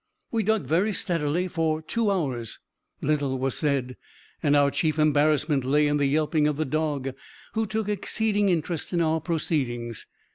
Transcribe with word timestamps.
We 0.31 0.41
dug 0.41 0.65
very 0.65 0.93
steadily 0.93 1.47
for 1.47 1.79
two 1.79 2.09
hours. 2.09 2.57
Little 3.01 3.37
was 3.37 3.55
said; 3.55 3.97
and 4.41 4.55
our 4.55 4.71
chief 4.71 4.97
embarrassment 4.97 5.63
lay 5.63 5.85
in 5.85 5.97
the 5.97 6.07
yelpings 6.09 6.49
of 6.49 6.57
the 6.57 6.65
dog, 6.65 7.13
who 7.53 7.67
took 7.67 7.87
exceeding 7.87 8.49
interest 8.49 8.93
in 8.93 9.01
our 9.01 9.21
proceedings. 9.21 10.07